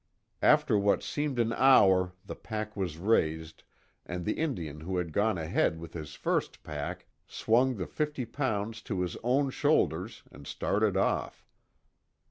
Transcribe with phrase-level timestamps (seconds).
[0.41, 3.61] After what seemed an hour the pack was raised
[4.03, 8.81] and the Indian who had gone ahead with his first pack swung the fifty pounds
[8.81, 11.45] to his own shoulders and started off.